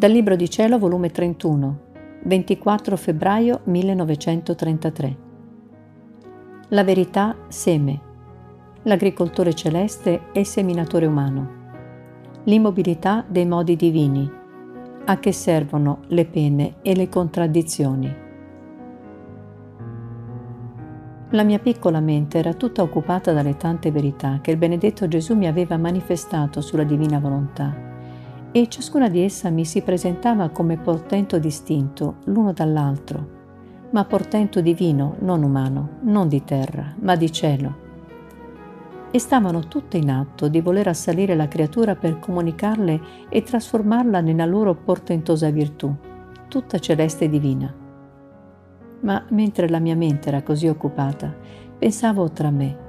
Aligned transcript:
Dal 0.00 0.12
Libro 0.12 0.34
di 0.34 0.48
Cielo, 0.48 0.78
volume 0.78 1.10
31, 1.10 1.78
24 2.22 2.96
febbraio 2.96 3.60
1933. 3.64 5.16
La 6.68 6.84
verità 6.84 7.36
seme. 7.48 8.00
L'agricoltore 8.84 9.52
celeste 9.52 10.32
e 10.32 10.42
seminatore 10.46 11.04
umano. 11.04 11.50
L'immobilità 12.44 13.26
dei 13.28 13.44
modi 13.44 13.76
divini. 13.76 14.26
A 15.04 15.18
che 15.18 15.32
servono 15.32 15.98
le 16.06 16.24
pene 16.24 16.76
e 16.80 16.96
le 16.96 17.10
contraddizioni. 17.10 18.16
La 21.28 21.42
mia 21.42 21.58
piccola 21.58 22.00
mente 22.00 22.38
era 22.38 22.54
tutta 22.54 22.80
occupata 22.80 23.34
dalle 23.34 23.58
tante 23.58 23.90
verità 23.90 24.38
che 24.40 24.50
il 24.50 24.56
benedetto 24.56 25.06
Gesù 25.08 25.36
mi 25.36 25.46
aveva 25.46 25.76
manifestato 25.76 26.62
sulla 26.62 26.84
divina 26.84 27.18
volontà 27.18 27.88
e 28.52 28.68
ciascuna 28.68 29.08
di 29.08 29.20
essa 29.20 29.48
mi 29.50 29.64
si 29.64 29.82
presentava 29.82 30.48
come 30.48 30.76
portento 30.76 31.38
distinto 31.38 32.16
l'uno 32.24 32.52
dall'altro, 32.52 33.38
ma 33.90 34.04
portento 34.04 34.60
divino, 34.60 35.16
non 35.20 35.42
umano, 35.42 35.98
non 36.02 36.28
di 36.28 36.42
terra, 36.42 36.94
ma 37.00 37.14
di 37.14 37.30
cielo. 37.30 37.88
E 39.12 39.18
stavano 39.18 39.66
tutte 39.68 39.98
in 39.98 40.10
atto 40.10 40.48
di 40.48 40.60
voler 40.60 40.88
assalire 40.88 41.34
la 41.34 41.48
creatura 41.48 41.94
per 41.94 42.18
comunicarle 42.18 43.00
e 43.28 43.42
trasformarla 43.42 44.20
nella 44.20 44.46
loro 44.46 44.74
portentosa 44.74 45.50
virtù, 45.50 45.92
tutta 46.48 46.78
celeste 46.78 47.26
e 47.26 47.28
divina. 47.28 47.74
Ma 49.02 49.24
mentre 49.30 49.68
la 49.68 49.78
mia 49.78 49.96
mente 49.96 50.28
era 50.28 50.42
così 50.42 50.68
occupata, 50.68 51.34
pensavo 51.78 52.30
tra 52.30 52.50
me, 52.50 52.88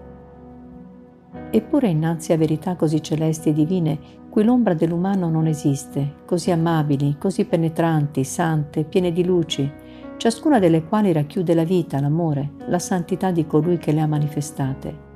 Eppure 1.54 1.90
innanzi 1.90 2.32
a 2.32 2.38
verità 2.38 2.78
così 2.78 3.04
celesti 3.04 3.50
e 3.50 3.54
divine, 3.54 4.00
cui 4.30 4.46
l'ombra 4.46 4.74
dell'umano 4.74 5.30
non 5.30 5.48
esiste, 5.48 6.20
così 6.26 6.50
amabili, 6.50 7.18
così 7.20 7.44
penetranti, 7.44 8.24
sante, 8.24 8.86
piene 8.86 9.12
di 9.12 9.26
luci, 9.26 9.70
ciascuna 10.16 10.60
delle 10.60 10.86
quali 10.86 11.12
racchiude 11.12 11.54
la 11.54 11.66
vita, 11.66 12.00
l'amore, 12.00 12.52
la 12.68 12.80
santità 12.80 13.32
di 13.32 13.46
colui 13.46 13.78
che 13.78 13.92
le 13.92 14.00
ha 14.00 14.08
manifestate. 14.08 15.10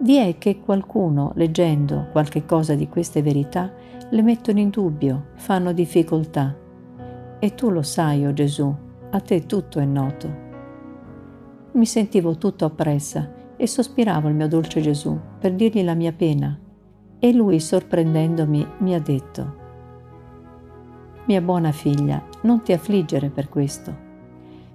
Vi 0.00 0.16
è 0.16 0.36
che 0.36 0.60
qualcuno, 0.60 1.32
leggendo 1.36 2.08
qualche 2.12 2.44
cosa 2.44 2.74
di 2.74 2.88
queste 2.88 3.22
verità, 3.22 3.72
le 4.10 4.22
mettono 4.22 4.58
in 4.58 4.68
dubbio, 4.68 5.28
fanno 5.36 5.72
difficoltà. 5.72 6.54
E 7.38 7.54
tu 7.54 7.70
lo 7.70 7.82
sai, 7.82 8.26
o 8.26 8.28
oh 8.28 8.32
Gesù, 8.34 8.74
a 9.08 9.20
te 9.20 9.46
tutto 9.46 9.78
è 9.78 9.86
noto. 9.86 10.50
Mi 11.72 11.86
sentivo 11.86 12.36
tutto 12.36 12.66
oppressa 12.66 13.40
e 13.62 13.68
sospiravo 13.68 14.26
il 14.26 14.34
mio 14.34 14.48
dolce 14.48 14.80
Gesù 14.80 15.16
per 15.38 15.52
dirgli 15.52 15.84
la 15.84 15.94
mia 15.94 16.12
pena 16.12 16.58
e 17.20 17.32
lui, 17.32 17.60
sorprendendomi, 17.60 18.66
mi 18.78 18.92
ha 18.92 18.98
detto, 18.98 19.54
Mia 21.26 21.40
buona 21.40 21.70
figlia, 21.70 22.20
non 22.40 22.62
ti 22.62 22.72
affliggere 22.72 23.28
per 23.28 23.48
questo. 23.48 23.96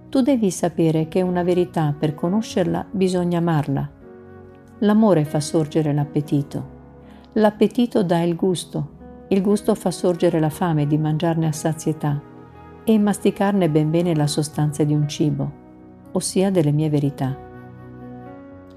Tu 0.08 0.22
devi 0.22 0.50
sapere 0.52 1.10
che 1.10 1.22
una 1.22 1.44
verità 1.44 1.94
per 2.00 2.16
conoscerla 2.16 2.88
bisogna 2.90 3.40
amarla. 3.40 3.92
L'amore 4.80 5.26
fa 5.26 5.42
sorgere 5.42 5.92
l'appetito. 5.92 6.76
L'appetito 7.34 8.04
dà 8.04 8.22
il 8.22 8.38
gusto. 8.38 9.26
Il 9.28 9.42
gusto 9.42 9.76
fa 9.76 9.92
sorgere 9.92 10.40
la 10.40 10.50
fame 10.50 10.88
di 10.88 10.98
mangiarne 10.98 11.48
a 11.48 11.52
sazietà 11.52 12.22
e 12.86 12.98
masticarne 12.98 13.70
ben 13.70 13.92
bene 13.92 14.16
la 14.16 14.28
sostanza 14.28 14.86
di 14.86 14.94
un 14.94 15.10
cibo, 15.10 15.52
ossia 16.14 16.50
delle 16.52 16.72
mie 16.72 16.90
verità. 16.90 17.47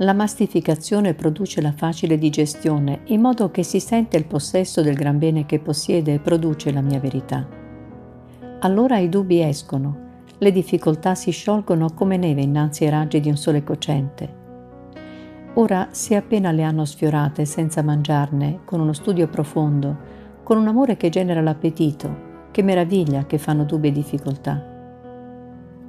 La 0.03 0.15
mastificazione 0.15 1.13
produce 1.13 1.61
la 1.61 1.73
facile 1.73 2.17
digestione, 2.17 3.01
in 3.09 3.21
modo 3.21 3.51
che 3.51 3.63
si 3.63 3.81
sente 3.81 4.17
il 4.17 4.25
possesso 4.25 4.81
del 4.81 4.95
gran 4.95 5.19
bene 5.19 5.45
che 5.45 5.59
possiede 5.59 6.15
e 6.15 6.21
produce 6.21 6.73
la 6.73 6.81
mia 6.81 6.99
verità. 6.99 7.47
Allora 8.61 8.97
i 8.97 9.11
dubbi 9.11 9.43
escono, 9.43 10.25
le 10.39 10.53
difficoltà 10.53 11.15
si 11.15 11.33
sciolgono 11.33 11.93
come 11.93 12.17
neve 12.17 12.41
innanzi 12.41 12.85
ai 12.85 12.91
raggi 12.91 13.21
di 13.21 13.29
un 13.29 13.37
sole 13.37 13.63
cocente. 13.63 14.37
Ora, 15.55 15.89
se 15.91 16.17
appena 16.17 16.51
le 16.51 16.63
hanno 16.63 16.87
sfiorate 16.87 17.45
senza 17.45 17.83
mangiarne, 17.83 18.61
con 18.65 18.81
uno 18.81 18.95
studio 18.95 19.29
profondo, 19.29 19.99
con 20.43 20.57
un 20.57 20.67
amore 20.67 20.97
che 20.97 21.11
genera 21.11 21.43
l'appetito, 21.43 22.49
che 22.53 22.63
meraviglia 22.63 23.27
che 23.27 23.37
fanno 23.37 23.65
dubbi 23.65 23.89
e 23.89 23.93
difficoltà. 23.93 24.65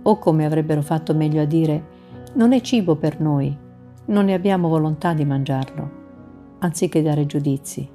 O 0.02 0.18
come 0.18 0.44
avrebbero 0.44 0.82
fatto 0.82 1.14
meglio 1.14 1.42
a 1.42 1.46
dire, 1.46 1.84
non 2.34 2.52
è 2.52 2.60
cibo 2.60 2.98
per 2.98 3.22
noi, 3.22 3.70
non 4.06 4.26
ne 4.26 4.34
abbiamo 4.34 4.68
volontà 4.68 5.14
di 5.14 5.26
mangiarlo, 5.26 5.90
anziché 6.60 7.02
dare 7.02 7.26
giudizi. 7.26 7.88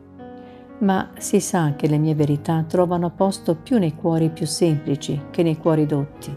Ma 0.78 1.10
si 1.16 1.40
sa 1.40 1.74
che 1.74 1.88
le 1.88 1.98
mie 1.98 2.14
verità 2.14 2.62
trovano 2.66 3.10
posto 3.10 3.56
più 3.56 3.78
nei 3.78 3.94
cuori 3.94 4.30
più 4.30 4.46
semplici 4.46 5.20
che 5.30 5.42
nei 5.42 5.56
cuori 5.56 5.86
dotti. 5.86 6.34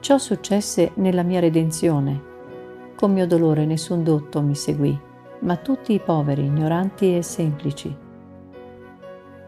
Ciò 0.00 0.18
successe 0.18 0.92
nella 0.96 1.22
mia 1.22 1.40
redenzione. 1.40 2.32
Con 2.94 3.12
mio 3.12 3.26
dolore 3.26 3.64
nessun 3.64 4.02
dotto 4.02 4.42
mi 4.42 4.54
seguì, 4.54 4.98
ma 5.40 5.56
tutti 5.56 5.94
i 5.94 6.00
poveri, 6.00 6.44
ignoranti 6.44 7.16
e 7.16 7.22
semplici. 7.22 7.96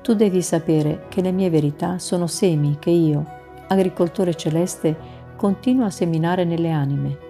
Tu 0.00 0.14
devi 0.14 0.40
sapere 0.40 1.06
che 1.08 1.20
le 1.20 1.32
mie 1.32 1.50
verità 1.50 1.98
sono 1.98 2.26
semi 2.26 2.76
che 2.78 2.90
io, 2.90 3.24
agricoltore 3.68 4.34
celeste, 4.34 4.96
continuo 5.36 5.84
a 5.84 5.90
seminare 5.90 6.44
nelle 6.44 6.70
anime 6.70 7.25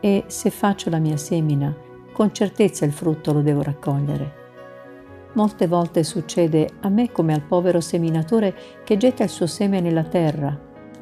e 0.00 0.24
se 0.26 0.50
faccio 0.50 0.90
la 0.90 0.98
mia 0.98 1.16
semina, 1.16 1.74
con 2.12 2.32
certezza 2.32 2.84
il 2.84 2.92
frutto 2.92 3.32
lo 3.32 3.42
devo 3.42 3.62
raccogliere. 3.62 4.44
Molte 5.34 5.66
volte 5.66 6.02
succede 6.02 6.70
a 6.80 6.88
me 6.88 7.12
come 7.12 7.34
al 7.34 7.42
povero 7.42 7.80
seminatore 7.80 8.54
che 8.84 8.96
getta 8.96 9.24
il 9.24 9.28
suo 9.28 9.46
seme 9.46 9.80
nella 9.80 10.04
terra, 10.04 10.58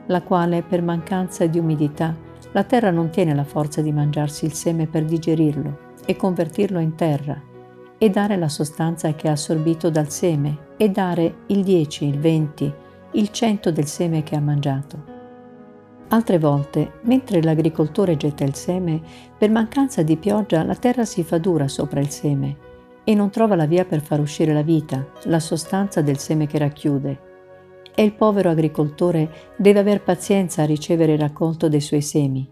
la 0.06 0.22
quale 0.22 0.62
per 0.62 0.82
mancanza 0.82 1.46
di 1.46 1.58
umidità 1.58 2.14
la 2.52 2.64
terra 2.64 2.90
non 2.90 3.10
tiene 3.10 3.34
la 3.34 3.44
forza 3.44 3.80
di 3.80 3.92
mangiarsi 3.92 4.44
il 4.44 4.52
seme 4.52 4.86
per 4.86 5.04
digerirlo 5.04 5.92
e 6.06 6.14
convertirlo 6.16 6.78
in 6.78 6.94
terra 6.94 7.40
e 7.98 8.10
dare 8.10 8.36
la 8.36 8.48
sostanza 8.48 9.12
che 9.14 9.28
ha 9.28 9.32
assorbito 9.32 9.90
dal 9.90 10.10
seme 10.10 10.72
e 10.76 10.88
dare 10.88 11.38
il 11.46 11.62
10, 11.62 12.06
il 12.06 12.18
20, 12.18 12.74
il 13.12 13.30
100 13.30 13.70
del 13.70 13.86
seme 13.86 14.22
che 14.22 14.36
ha 14.36 14.40
mangiato. 14.40 15.13
Altre 16.08 16.38
volte, 16.38 17.00
mentre 17.02 17.42
l'agricoltore 17.42 18.16
getta 18.16 18.44
il 18.44 18.54
seme, 18.54 19.00
per 19.36 19.50
mancanza 19.50 20.02
di 20.02 20.16
pioggia 20.16 20.62
la 20.62 20.74
terra 20.74 21.04
si 21.04 21.24
fa 21.24 21.38
dura 21.38 21.66
sopra 21.66 22.00
il 22.00 22.10
seme 22.10 22.56
e 23.04 23.14
non 23.14 23.30
trova 23.30 23.54
la 23.54 23.66
via 23.66 23.84
per 23.84 24.00
far 24.00 24.20
uscire 24.20 24.52
la 24.52 24.62
vita, 24.62 25.06
la 25.24 25.40
sostanza 25.40 26.00
del 26.02 26.18
seme 26.18 26.46
che 26.46 26.58
racchiude. 26.58 27.32
E 27.94 28.02
il 28.02 28.12
povero 28.12 28.50
agricoltore 28.50 29.30
deve 29.56 29.80
aver 29.80 30.02
pazienza 30.02 30.62
a 30.62 30.66
ricevere 30.66 31.12
il 31.12 31.18
raccolto 31.18 31.68
dei 31.68 31.80
suoi 31.80 32.00
semi. 32.00 32.48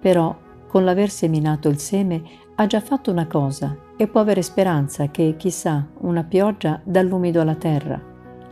Però, 0.00 0.36
con 0.66 0.84
l'aver 0.84 1.10
seminato 1.10 1.68
il 1.68 1.78
seme, 1.78 2.22
ha 2.56 2.66
già 2.66 2.80
fatto 2.80 3.10
una 3.10 3.26
cosa 3.26 3.76
e 3.96 4.06
può 4.08 4.20
avere 4.20 4.42
speranza 4.42 5.08
che, 5.08 5.34
chissà, 5.36 5.86
una 6.00 6.24
pioggia 6.24 6.80
dà 6.84 7.02
l'umido 7.02 7.40
alla 7.40 7.54
terra 7.54 8.09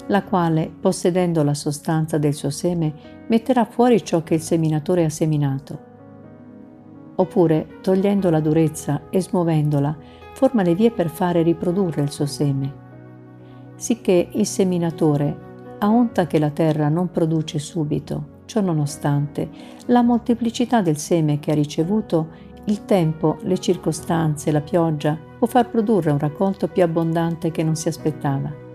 la 0.08 0.22
quale, 0.22 0.70
possedendo 0.80 1.42
la 1.42 1.54
sostanza 1.54 2.18
del 2.18 2.34
suo 2.34 2.50
seme, 2.50 2.92
metterà 3.28 3.64
fuori 3.64 4.02
ciò 4.02 4.22
che 4.22 4.34
il 4.34 4.40
seminatore 4.40 5.04
ha 5.04 5.10
seminato. 5.10 5.86
Oppure, 7.16 7.78
togliendo 7.82 8.30
la 8.30 8.40
durezza 8.40 9.02
e 9.10 9.20
smuovendola, 9.20 9.96
forma 10.32 10.62
le 10.62 10.74
vie 10.74 10.90
per 10.90 11.08
fare 11.08 11.42
riprodurre 11.42 12.02
il 12.02 12.10
suo 12.10 12.26
seme. 12.26 12.86
Sicché 13.76 14.28
il 14.32 14.46
seminatore, 14.46 15.46
a 15.78 15.88
onta 15.90 16.26
che 16.26 16.38
la 16.38 16.50
terra 16.50 16.88
non 16.88 17.10
produce 17.10 17.58
subito, 17.58 18.36
ciò 18.46 18.60
nonostante, 18.60 19.48
la 19.86 20.02
molteplicità 20.02 20.80
del 20.80 20.96
seme 20.96 21.38
che 21.38 21.50
ha 21.50 21.54
ricevuto, 21.54 22.46
il 22.64 22.84
tempo, 22.84 23.38
le 23.42 23.58
circostanze, 23.58 24.52
la 24.52 24.60
pioggia, 24.60 25.18
può 25.38 25.46
far 25.46 25.70
produrre 25.70 26.10
un 26.10 26.18
raccolto 26.18 26.68
più 26.68 26.82
abbondante 26.82 27.50
che 27.50 27.62
non 27.62 27.76
si 27.76 27.88
aspettava. 27.88 28.66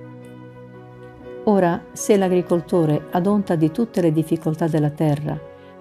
Ora, 1.46 1.84
se 1.92 2.16
l'agricoltore, 2.16 3.08
ad 3.12 3.28
onta 3.28 3.56
di 3.56 3.70
tutte 3.70 4.00
le 4.00 4.14
difficoltà 4.14 4.68
della 4.68 4.92
terra, 4.92 5.38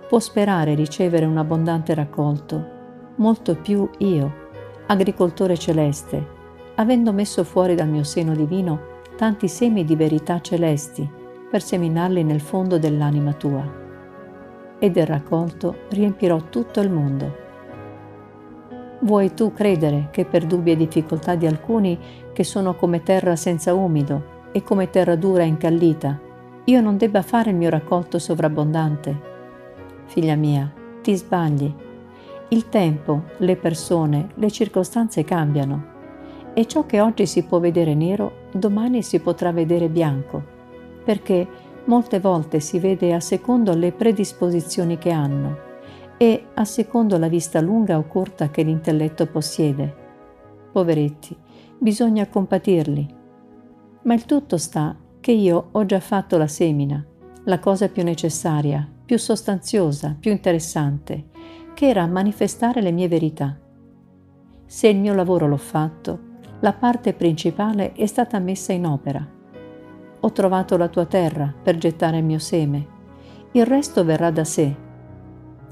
può 0.09 0.19
sperare 0.19 0.75
ricevere 0.75 1.25
un 1.25 1.37
abbondante 1.37 1.95
raccolto, 1.95 2.81
molto 3.17 3.55
più 3.55 3.89
io, 3.99 4.41
agricoltore 4.87 5.57
celeste, 5.57 6.27
avendo 6.75 7.13
messo 7.13 7.45
fuori 7.45 7.77
dal 7.77 7.89
mio 7.89 8.03
seno 8.03 8.35
divino 8.35 8.91
tanti 9.17 9.47
semi 9.47 9.85
di 9.85 9.95
verità 9.95 10.41
celesti, 10.41 11.09
per 11.49 11.63
seminarli 11.63 12.25
nel 12.25 12.41
fondo 12.41 12.79
dell'anima 12.79 13.33
tua. 13.35 13.81
E 14.81 14.91
del 14.91 15.07
raccolto 15.07 15.83
riempirò 15.91 16.49
tutto 16.49 16.81
il 16.81 16.91
mondo. 16.91 17.37
Vuoi 19.03 19.33
tu 19.35 19.53
credere 19.53 20.09
che 20.11 20.25
per 20.25 20.45
dubbi 20.45 20.73
e 20.73 20.77
difficoltà 20.77 21.37
di 21.37 21.47
alcuni 21.47 21.97
che 22.33 22.43
sono 22.43 22.75
come 22.75 23.03
terra 23.03 23.37
senza 23.37 23.75
umido, 23.75 24.32
e 24.53 24.63
come 24.63 24.91
terra 24.91 25.17
dura 25.17 25.43
e 25.43 25.47
incallita, 25.47 26.21
io 26.65 26.81
non 26.81 26.97
debba 26.97 27.23
fare 27.23 27.51
il 27.51 27.57
mio 27.57 27.71
raccolto 27.71 28.19
sovrabbondante. 28.19 29.21
Figlia 30.05 30.37
mia, 30.37 30.73
ti 31.03 31.17
sbagli. 31.17 31.75
Il 32.49 32.69
tempo, 32.69 33.23
le 33.39 33.57
persone, 33.57 34.29
le 34.35 34.51
circostanze 34.51 35.25
cambiano 35.25 35.91
e 36.55 36.67
ciò 36.67 36.85
che 36.85 37.01
oggi 37.01 37.27
si 37.27 37.45
può 37.45 37.59
vedere 37.59 37.95
nero, 37.95 38.49
domani 38.53 39.03
si 39.03 39.21
potrà 39.21 39.53
vedere 39.53 39.89
bianco. 39.89 40.61
perché 41.05 41.47
molte 41.87 42.21
volte 42.21 42.61
si 42.61 42.79
vede 42.79 43.13
a 43.13 43.21
secondo 43.21 43.75
le 43.75 43.93
predisposizioni 43.93 44.99
che 44.99 45.11
hanno 45.11 45.71
e 46.17 46.47
a 46.55 46.65
secondo 46.65 47.19
la 47.19 47.29
vista 47.29 47.61
lunga 47.61 47.99
o 47.99 48.07
corta 48.07 48.51
che 48.51 48.63
l'intelletto 48.63 49.27
possiede. 49.27 49.95
Poveretti, 50.71 51.37
bisogna 51.79 52.29
compatirli. 52.29 53.21
Ma 54.05 54.15
il 54.15 54.25
tutto 54.25 54.57
sta 54.57 54.97
che 55.21 55.31
io 55.31 55.69
ho 55.71 55.87
già 55.87 56.01
fatto 56.01 56.37
la 56.37 56.49
semina, 56.49 57.05
la 57.45 57.61
cosa 57.61 57.89
più 57.89 58.03
necessaria, 58.03 58.89
più 59.05 59.17
sostanziosa, 59.17 60.17
più 60.19 60.33
interessante, 60.33 61.27
che 61.75 61.89
era 61.89 62.05
manifestare 62.07 62.83
le 62.83 62.91
mie 62.91 63.07
verità. 63.07 63.57
Se 64.67 64.89
il 64.89 64.99
mio 64.99 65.15
lavoro 65.15 65.47
l'ho 65.47 65.57
fatto, 65.57 66.31
la 66.61 66.73
parte 66.73 67.13
principale 67.13 67.93
è 67.93 68.07
stata 68.07 68.41
messa 68.41 68.73
in 68.73 68.87
opera. 68.87 69.25
Ho 70.19 70.33
trovato 70.33 70.77
la 70.77 70.89
tua 70.89 71.07
terra 71.07 71.53
per 71.63 71.79
gettare 71.79 72.19
il 72.19 72.25
mio 72.25 72.39
seme. 72.41 72.87
Il 73.53 73.67
resto 73.67 74.05
verrà 74.05 74.31
da 74.31 74.45
sé. 74.45 74.75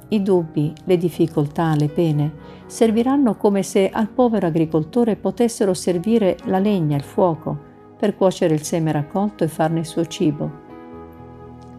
I 0.08 0.22
dubbi, 0.22 0.72
le 0.84 0.96
difficoltà, 0.96 1.74
le 1.74 1.88
pene 1.88 2.32
serviranno 2.66 3.36
come 3.36 3.64
se 3.64 3.88
al 3.90 4.08
povero 4.08 4.46
agricoltore 4.46 5.16
potessero 5.16 5.74
servire 5.74 6.36
la 6.44 6.58
legna, 6.58 6.96
il 6.96 7.02
fuoco, 7.02 7.69
per 8.00 8.16
cuocere 8.16 8.54
il 8.54 8.62
seme 8.62 8.92
raccolto 8.92 9.44
e 9.44 9.48
farne 9.48 9.80
il 9.80 9.84
suo 9.84 10.06
cibo. 10.06 10.68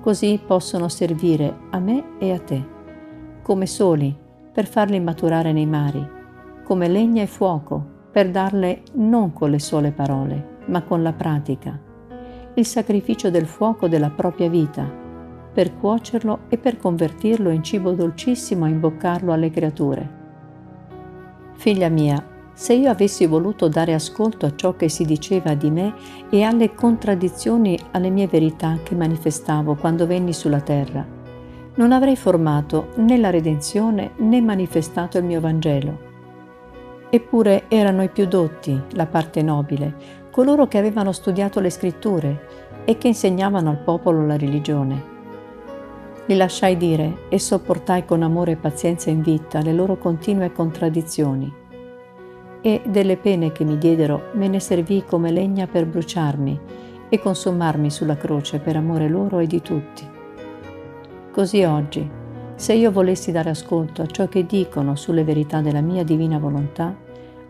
Così 0.01 0.39
possono 0.45 0.87
servire 0.87 1.61
a 1.71 1.79
me 1.79 2.19
e 2.19 2.31
a 2.31 2.39
te, 2.39 2.63
come 3.41 3.65
soli 3.65 4.15
per 4.53 4.67
farli 4.67 4.99
maturare 4.99 5.51
nei 5.51 5.65
mari, 5.65 6.07
come 6.63 6.87
legna 6.87 7.23
e 7.23 7.27
fuoco 7.27 7.83
per 8.11 8.29
darle 8.29 8.83
non 8.93 9.33
con 9.33 9.49
le 9.49 9.59
sole 9.59 9.91
parole, 9.91 10.59
ma 10.65 10.83
con 10.83 11.01
la 11.01 11.13
pratica, 11.13 11.79
il 12.53 12.65
sacrificio 12.67 13.31
del 13.31 13.47
fuoco 13.47 13.87
della 13.87 14.11
propria 14.11 14.47
vita, 14.47 14.87
per 15.51 15.75
cuocerlo 15.75 16.41
e 16.49 16.59
per 16.59 16.77
convertirlo 16.77 17.49
in 17.49 17.63
cibo 17.63 17.93
dolcissimo 17.93 18.67
e 18.67 18.69
imboccarlo 18.69 19.33
alle 19.33 19.49
creature. 19.49 20.19
Figlia 21.53 21.89
mia, 21.89 22.23
se 22.53 22.73
io 22.73 22.89
avessi 22.89 23.25
voluto 23.25 23.67
dare 23.67 23.93
ascolto 23.93 24.45
a 24.45 24.55
ciò 24.55 24.75
che 24.75 24.89
si 24.89 25.05
diceva 25.05 25.53
di 25.53 25.71
me 25.71 25.93
e 26.29 26.43
alle 26.43 26.73
contraddizioni 26.73 27.79
alle 27.91 28.09
mie 28.09 28.27
verità 28.27 28.77
che 28.83 28.95
manifestavo 28.95 29.75
quando 29.75 30.05
venni 30.05 30.33
sulla 30.33 30.61
terra, 30.61 31.05
non 31.75 31.91
avrei 31.91 32.15
formato 32.15 32.89
né 32.95 33.17
la 33.17 33.29
redenzione 33.29 34.11
né 34.17 34.41
manifestato 34.41 35.17
il 35.17 35.23
mio 35.23 35.39
Vangelo. 35.39 36.09
Eppure 37.09 37.65
erano 37.67 38.03
i 38.03 38.09
più 38.09 38.25
dotti, 38.25 38.79
la 38.91 39.05
parte 39.05 39.41
nobile, 39.41 40.19
coloro 40.31 40.67
che 40.67 40.77
avevano 40.77 41.11
studiato 41.11 41.59
le 41.59 41.69
scritture 41.69 42.47
e 42.85 42.97
che 42.97 43.07
insegnavano 43.07 43.69
al 43.69 43.79
popolo 43.79 44.25
la 44.25 44.37
religione. 44.37 45.09
Li 46.25 46.35
lasciai 46.35 46.77
dire 46.77 47.23
e 47.29 47.39
sopportai 47.39 48.05
con 48.05 48.21
amore 48.21 48.51
e 48.51 48.57
pazienza 48.57 49.09
in 49.09 49.21
vita 49.21 49.61
le 49.61 49.73
loro 49.73 49.97
continue 49.97 50.51
contraddizioni 50.51 51.59
e 52.61 52.81
delle 52.85 53.17
pene 53.17 53.51
che 53.51 53.63
mi 53.63 53.77
diedero 53.77 54.29
me 54.33 54.47
ne 54.47 54.59
servì 54.59 55.03
come 55.05 55.31
legna 55.31 55.65
per 55.67 55.87
bruciarmi 55.87 56.59
e 57.09 57.19
consumarmi 57.19 57.89
sulla 57.89 58.15
croce 58.15 58.59
per 58.59 58.75
amore 58.75 59.09
loro 59.09 59.39
e 59.39 59.47
di 59.47 59.61
tutti. 59.61 60.07
Così 61.31 61.63
oggi, 61.63 62.09
se 62.55 62.73
io 62.73 62.91
volessi 62.91 63.31
dare 63.31 63.49
ascolto 63.49 64.03
a 64.03 64.05
ciò 64.05 64.27
che 64.27 64.45
dicono 64.45 64.95
sulle 64.95 65.23
verità 65.23 65.61
della 65.61 65.81
mia 65.81 66.03
divina 66.03 66.37
volontà, 66.37 66.95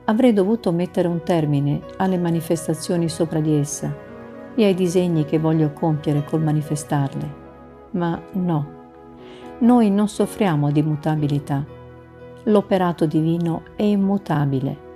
avrei 0.05 0.33
dovuto 0.33 0.71
mettere 0.71 1.07
un 1.07 1.21
termine 1.23 1.81
alle 1.97 2.17
manifestazioni 2.17 3.09
sopra 3.09 3.39
di 3.39 3.53
essa 3.53 3.93
e 4.55 4.65
ai 4.65 4.73
disegni 4.73 5.25
che 5.25 5.37
voglio 5.37 5.73
compiere 5.73 6.23
col 6.23 6.41
manifestarle. 6.41 7.39
Ma 7.91 8.19
no, 8.33 8.79
noi 9.59 9.91
non 9.91 10.07
soffriamo 10.07 10.71
di 10.71 10.81
mutabilità. 10.81 11.63
L'operato 12.45 13.05
divino 13.05 13.63
è 13.75 13.83
immutabile 13.83 14.89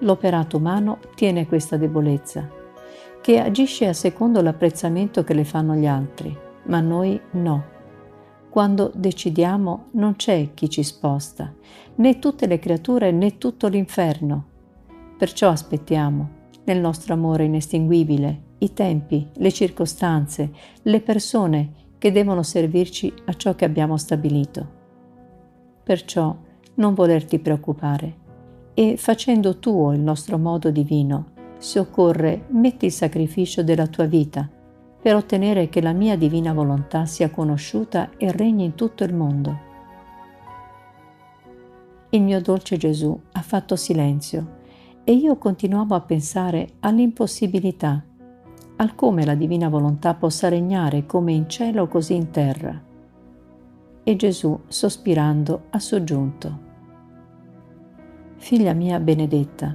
L'operato 0.00 0.58
umano 0.58 0.98
tiene 1.16 1.48
questa 1.48 1.76
debolezza, 1.76 2.48
che 3.20 3.40
agisce 3.40 3.88
a 3.88 3.92
secondo 3.92 4.40
l'apprezzamento 4.40 5.24
che 5.24 5.34
le 5.34 5.44
fanno 5.44 5.74
gli 5.74 5.86
altri, 5.86 6.36
ma 6.66 6.80
noi 6.80 7.20
no. 7.32 7.76
Quando 8.48 8.92
decidiamo 8.94 9.86
non 9.92 10.14
c'è 10.14 10.50
chi 10.54 10.70
ci 10.70 10.84
sposta, 10.84 11.52
né 11.96 12.18
tutte 12.20 12.46
le 12.46 12.60
creature 12.60 13.10
né 13.10 13.38
tutto 13.38 13.66
l'inferno. 13.66 14.44
Perciò 15.18 15.48
aspettiamo, 15.50 16.36
nel 16.64 16.78
nostro 16.78 17.14
amore 17.14 17.44
inestinguibile, 17.44 18.42
i 18.58 18.72
tempi, 18.72 19.26
le 19.34 19.50
circostanze, 19.50 20.52
le 20.82 21.00
persone 21.00 21.72
che 21.98 22.12
devono 22.12 22.44
servirci 22.44 23.12
a 23.24 23.34
ciò 23.34 23.56
che 23.56 23.64
abbiamo 23.64 23.96
stabilito. 23.96 24.76
Perciò 25.82 26.36
non 26.74 26.94
volerti 26.94 27.40
preoccupare 27.40 28.26
e 28.78 28.96
facendo 28.96 29.58
tuo 29.58 29.92
il 29.92 29.98
nostro 29.98 30.38
modo 30.38 30.70
divino, 30.70 31.30
se 31.58 31.80
occorre, 31.80 32.44
metti 32.50 32.84
il 32.84 32.92
sacrificio 32.92 33.64
della 33.64 33.88
tua 33.88 34.04
vita 34.04 34.48
per 35.02 35.16
ottenere 35.16 35.68
che 35.68 35.80
la 35.80 35.90
mia 35.90 36.16
divina 36.16 36.52
volontà 36.52 37.04
sia 37.04 37.28
conosciuta 37.28 38.10
e 38.16 38.30
regni 38.30 38.62
in 38.62 38.76
tutto 38.76 39.02
il 39.02 39.12
mondo. 39.12 39.58
Il 42.10 42.22
mio 42.22 42.40
dolce 42.40 42.76
Gesù 42.76 43.20
ha 43.32 43.42
fatto 43.42 43.74
silenzio 43.74 44.58
e 45.02 45.12
io 45.12 45.36
continuavo 45.38 45.96
a 45.96 46.00
pensare 46.00 46.74
all'impossibilità, 46.78 48.00
al 48.76 48.94
come 48.94 49.24
la 49.24 49.34
divina 49.34 49.68
volontà 49.68 50.14
possa 50.14 50.48
regnare 50.48 51.04
come 51.04 51.32
in 51.32 51.48
cielo 51.48 51.88
così 51.88 52.14
in 52.14 52.30
terra. 52.30 52.80
E 54.04 54.14
Gesù, 54.14 54.56
sospirando, 54.68 55.64
ha 55.70 55.80
soggiunto. 55.80 56.67
Figlia 58.40 58.72
mia 58.72 59.00
benedetta, 59.00 59.74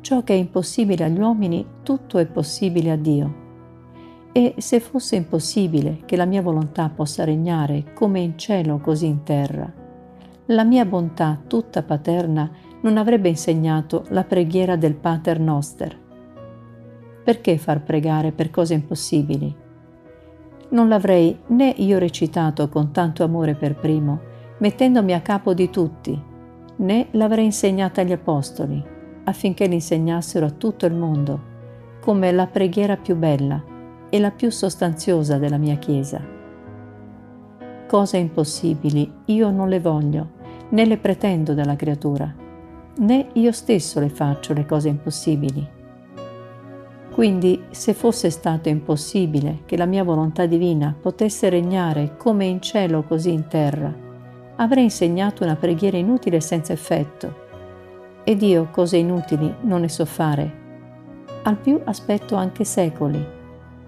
ciò 0.00 0.24
che 0.24 0.34
è 0.34 0.36
impossibile 0.36 1.04
agli 1.04 1.20
uomini, 1.20 1.64
tutto 1.84 2.18
è 2.18 2.26
possibile 2.26 2.90
a 2.90 2.96
Dio. 2.96 3.34
E 4.32 4.54
se 4.58 4.80
fosse 4.80 5.14
impossibile 5.14 6.02
che 6.04 6.16
la 6.16 6.26
mia 6.26 6.42
volontà 6.42 6.90
possa 6.90 7.24
regnare 7.24 7.92
come 7.94 8.18
in 8.20 8.36
cielo 8.36 8.78
così 8.78 9.06
in 9.06 9.22
terra, 9.22 9.72
la 10.46 10.64
mia 10.64 10.84
bontà 10.84 11.40
tutta 11.46 11.82
paterna 11.84 12.50
non 12.82 12.98
avrebbe 12.98 13.28
insegnato 13.28 14.04
la 14.08 14.24
preghiera 14.24 14.74
del 14.74 14.96
Pater 14.96 15.38
Noster. 15.38 15.98
Perché 17.24 17.58
far 17.58 17.82
pregare 17.82 18.32
per 18.32 18.50
cose 18.50 18.74
impossibili? 18.74 19.54
Non 20.70 20.88
l'avrei 20.88 21.38
né 21.46 21.72
io 21.76 21.98
recitato 21.98 22.68
con 22.68 22.90
tanto 22.90 23.22
amore 23.22 23.54
per 23.54 23.76
primo, 23.76 24.20
mettendomi 24.58 25.14
a 25.14 25.20
capo 25.20 25.54
di 25.54 25.70
tutti, 25.70 26.28
né 26.80 27.08
l'avrei 27.12 27.46
insegnata 27.46 28.00
agli 28.00 28.12
Apostoli, 28.12 28.82
affinché 29.24 29.66
l'insegnassero 29.66 30.46
a 30.46 30.50
tutto 30.50 30.86
il 30.86 30.94
mondo, 30.94 31.48
come 32.00 32.32
la 32.32 32.46
preghiera 32.46 32.96
più 32.96 33.16
bella 33.16 33.62
e 34.08 34.18
la 34.18 34.30
più 34.30 34.50
sostanziosa 34.50 35.38
della 35.38 35.58
mia 35.58 35.76
Chiesa. 35.76 36.20
Cose 37.86 38.16
impossibili 38.16 39.10
io 39.26 39.50
non 39.50 39.68
le 39.68 39.80
voglio, 39.80 40.38
né 40.70 40.84
le 40.86 40.96
pretendo 40.96 41.54
dalla 41.54 41.76
creatura, 41.76 42.32
né 42.96 43.26
io 43.34 43.52
stesso 43.52 44.00
le 44.00 44.08
faccio 44.08 44.52
le 44.52 44.64
cose 44.64 44.88
impossibili. 44.88 45.78
Quindi, 47.12 47.64
se 47.70 47.92
fosse 47.92 48.30
stato 48.30 48.68
impossibile 48.68 49.62
che 49.66 49.76
la 49.76 49.84
mia 49.84 50.04
volontà 50.04 50.46
divina 50.46 50.94
potesse 50.98 51.48
regnare 51.50 52.16
come 52.16 52.46
in 52.46 52.62
cielo 52.62 53.02
così 53.02 53.32
in 53.32 53.48
terra, 53.48 54.08
avrei 54.60 54.84
insegnato 54.84 55.42
una 55.42 55.56
preghiera 55.56 55.96
inutile 55.96 56.36
e 56.36 56.40
senza 56.40 56.72
effetto. 56.72 57.48
Ed 58.24 58.42
io 58.42 58.68
cose 58.70 58.98
inutili 58.98 59.52
non 59.62 59.80
ne 59.80 59.88
so 59.88 60.04
fare. 60.04 60.58
Al 61.42 61.56
più 61.56 61.80
aspetto 61.84 62.36
anche 62.36 62.64
secoli, 62.64 63.24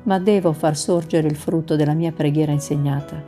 ma 0.04 0.18
devo 0.18 0.52
far 0.52 0.76
sorgere 0.76 1.28
il 1.28 1.36
frutto 1.36 1.76
della 1.76 1.92
mia 1.92 2.12
preghiera 2.12 2.52
insegnata. 2.52 3.22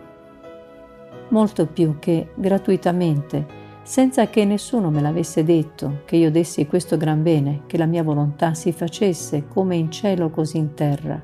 Molto 1.28 1.66
più 1.66 1.98
che 1.98 2.30
gratuitamente, 2.34 3.62
senza 3.82 4.28
che 4.28 4.46
nessuno 4.46 4.88
me 4.88 5.02
l'avesse 5.02 5.44
detto, 5.44 6.00
che 6.06 6.16
io 6.16 6.30
dessi 6.30 6.66
questo 6.66 6.96
gran 6.96 7.22
bene, 7.22 7.62
che 7.66 7.76
la 7.76 7.86
mia 7.86 8.02
volontà 8.02 8.54
si 8.54 8.72
facesse 8.72 9.46
come 9.48 9.76
in 9.76 9.90
cielo 9.90 10.30
così 10.30 10.56
in 10.56 10.72
terra. 10.72 11.20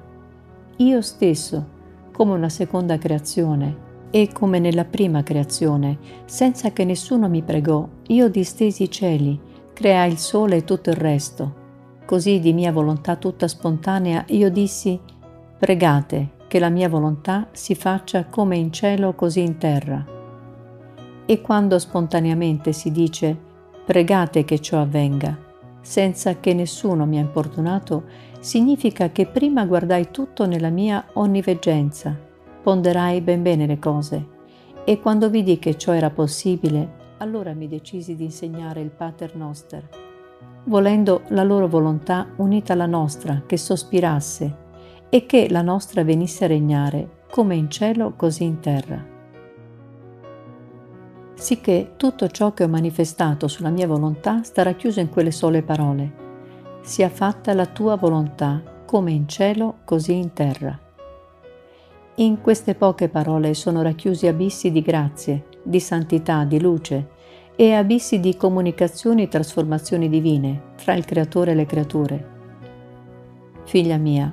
Io 0.77 1.01
stesso, 1.01 1.67
come 2.13 2.33
una 2.33 2.51
seconda 2.51 2.99
creazione, 2.99 3.89
e 4.11 4.31
come 4.33 4.59
nella 4.59 4.85
prima 4.85 5.23
creazione, 5.23 5.99
senza 6.25 6.73
che 6.73 6.85
nessuno 6.85 7.29
mi 7.29 7.43
pregò, 7.43 7.89
io 8.09 8.29
distesi 8.29 8.85
i 8.85 8.91
cieli, 8.91 9.39
creai 9.73 10.11
il 10.11 10.19
sole 10.19 10.57
e 10.57 10.65
tutto 10.65 10.91
il 10.91 10.97
resto. 10.97 11.59
Così 12.05 12.41
di 12.41 12.53
mia 12.53 12.73
volontà 12.73 13.17
tutta 13.17 13.47
spontanea 13.47 14.25
io 14.29 14.51
dissi, 14.51 14.99
pregate 15.59 16.39
che 16.49 16.59
la 16.59 16.69
mia 16.69 16.89
volontà 16.89 17.49
si 17.53 17.77
faccia 17.77 18.25
come 18.25 18.57
in 18.57 18.73
cielo 18.73 19.15
così 19.15 19.43
in 19.43 19.59
terra. 19.59 20.05
E 21.25 21.41
quando 21.41 21.79
spontaneamente 21.79 22.73
si 22.73 22.91
dice, 22.91 23.39
pregate 23.85 24.45
che 24.45 24.59
ciò 24.59 24.81
avvenga, 24.81 25.39
senza 25.81 26.41
che 26.41 26.53
nessuno 26.53 27.07
mi 27.07 27.19
ha 27.19 27.21
importunato, 27.21 28.03
significa 28.41 29.11
che 29.11 29.27
prima 29.27 29.65
guardai 29.65 30.11
tutto 30.11 30.47
nella 30.47 30.71
mia 30.71 31.07
onniveggenza, 31.13 32.29
ponderai 32.63 33.21
ben 33.21 33.43
bene 33.43 33.67
le 33.67 33.79
cose 33.79 34.39
e 34.85 35.01
quando 35.01 35.31
vidi 35.31 35.59
che 35.59 35.77
ciò 35.77 35.93
era 35.93 36.11
possibile, 36.11 36.99
allora 37.19 37.53
mi 37.53 37.69
decisi 37.69 38.17
di 38.17 38.25
insegnare 38.25 38.81
il 38.81 38.91
Pater 38.91 39.37
Noster, 39.37 39.89
volendo 40.65 41.23
la 41.29 41.43
loro 41.43 41.69
volontà 41.69 42.27
unita 42.37 42.73
alla 42.73 42.87
nostra, 42.87 43.43
che 43.47 43.57
sospirasse 43.57 44.57
e 45.09 45.27
che 45.27 45.49
la 45.51 45.63
nostra 45.63 46.03
venisse 46.03 46.45
a 46.45 46.49
regnare 46.49 47.19
come 47.31 47.55
in 47.55 47.71
cielo 47.71 48.15
così 48.17 48.45
in 48.45 48.61
terra. 48.61 49.05
Sicché 51.35 51.93
tutto 51.97 52.29
ciò 52.29 52.53
che 52.53 52.65
ho 52.65 52.69
manifestato 52.69 53.49
sulla 53.49 53.71
mia 53.71 53.87
volontà 53.87 54.43
sta 54.43 54.63
racchiuso 54.63 55.01
in 55.01 55.09
quelle 55.09 55.31
sole 55.31 55.63
parole. 55.63 56.13
Sia 56.83 57.09
fatta 57.09 57.55
la 57.55 57.67
tua 57.67 57.97
volontà, 57.97 58.63
come 58.85 59.13
in 59.13 59.29
cielo 59.29 59.77
così 59.85 60.17
in 60.17 60.33
terra. 60.33 60.79
In 62.17 62.41
queste 62.41 62.75
poche 62.75 63.09
parole 63.09 63.55
sono 63.55 63.83
racchiusi 63.83 64.27
abissi 64.27 64.71
di 64.71 64.83
grazie, 64.83 65.47
di 65.63 65.81
santità, 65.81 66.45
di 66.45 66.61
luce 66.61 67.09
e 67.57 67.73
abissi 67.73 68.21
di 68.21 68.37
comunicazioni 68.37 69.23
e 69.23 69.29
trasformazioni 69.29 70.09
divine 70.09 70.73
tra 70.77 70.95
il 70.95 71.05
Creatore 71.05 71.53
e 71.53 71.55
le 71.55 71.67
creature. 71.67 72.29
Figlia 73.65 73.97
mia, 73.97 74.33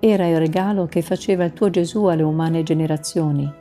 era 0.00 0.26
il 0.26 0.38
regalo 0.38 0.86
che 0.86 1.02
faceva 1.02 1.44
il 1.44 1.52
tuo 1.52 1.70
Gesù 1.70 2.04
alle 2.04 2.22
umane 2.22 2.62
generazioni, 2.62 3.52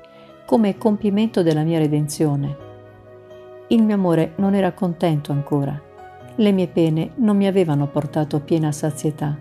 come 0.45 0.77
compimento 0.77 1.43
della 1.43 1.63
mia 1.63 1.79
redenzione. 1.79 2.57
Il 3.67 3.83
mio 3.83 3.95
amore 3.95 4.33
non 4.37 4.53
era 4.53 4.71
contento 4.71 5.31
ancora. 5.31 5.79
Le 6.35 6.51
mie 6.51 6.67
pene 6.67 7.11
non 7.15 7.35
mi 7.35 7.47
avevano 7.47 7.87
portato 7.87 8.39
piena 8.39 8.71
sazietà. 8.71 9.37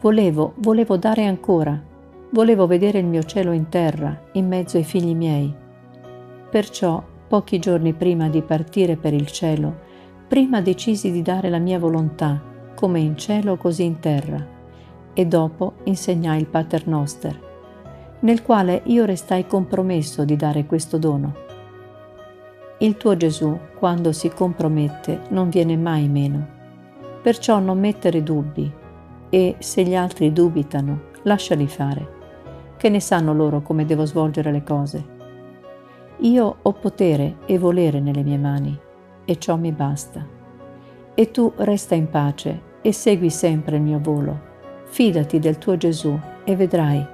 Volevo, 0.00 0.54
volevo 0.56 0.96
dare 0.96 1.26
ancora. 1.26 1.90
Volevo 2.34 2.66
vedere 2.66 2.98
il 2.98 3.04
mio 3.04 3.24
cielo 3.24 3.52
in 3.52 3.68
terra, 3.68 4.18
in 4.32 4.48
mezzo 4.48 4.78
ai 4.78 4.84
figli 4.84 5.14
miei. 5.14 5.54
Perciò, 6.48 7.04
pochi 7.28 7.58
giorni 7.58 7.92
prima 7.92 8.30
di 8.30 8.40
partire 8.40 8.96
per 8.96 9.12
il 9.12 9.26
cielo, 9.26 9.80
prima 10.28 10.62
decisi 10.62 11.10
di 11.10 11.20
dare 11.20 11.50
la 11.50 11.58
mia 11.58 11.78
volontà, 11.78 12.42
come 12.74 13.00
in 13.00 13.18
cielo 13.18 13.58
così 13.58 13.84
in 13.84 13.98
terra 13.98 14.48
e 15.12 15.26
dopo 15.26 15.74
insegnai 15.84 16.40
il 16.40 16.46
Pater 16.46 16.86
Noster, 16.86 17.38
nel 18.20 18.40
quale 18.40 18.80
io 18.86 19.04
restai 19.04 19.46
compromesso 19.46 20.24
di 20.24 20.34
dare 20.34 20.64
questo 20.64 20.96
dono. 20.96 21.34
Il 22.78 22.96
tuo 22.96 23.14
Gesù, 23.14 23.58
quando 23.78 24.10
si 24.12 24.30
compromette, 24.30 25.24
non 25.28 25.50
viene 25.50 25.76
mai 25.76 26.08
meno. 26.08 26.48
Perciò 27.22 27.58
non 27.58 27.78
mettere 27.78 28.22
dubbi 28.22 28.72
e, 29.28 29.56
se 29.58 29.82
gli 29.82 29.94
altri 29.94 30.32
dubitano, 30.32 31.10
lasciali 31.24 31.68
fare, 31.68 32.20
che 32.82 32.88
ne 32.88 32.98
sanno 32.98 33.32
loro 33.32 33.62
come 33.62 33.84
devo 33.84 34.04
svolgere 34.04 34.50
le 34.50 34.64
cose. 34.64 35.04
Io 36.16 36.56
ho 36.60 36.72
potere 36.72 37.36
e 37.46 37.56
volere 37.56 38.00
nelle 38.00 38.24
mie 38.24 38.38
mani, 38.38 38.76
e 39.24 39.38
ciò 39.38 39.54
mi 39.54 39.70
basta. 39.70 40.26
E 41.14 41.30
tu 41.30 41.52
resta 41.58 41.94
in 41.94 42.10
pace 42.10 42.60
e 42.82 42.92
segui 42.92 43.30
sempre 43.30 43.76
il 43.76 43.82
mio 43.82 44.00
volo 44.02 44.50
Fidati 44.86 45.38
del 45.38 45.58
tuo 45.58 45.76
Gesù 45.76 46.18
e 46.42 46.56
vedrai 46.56 47.06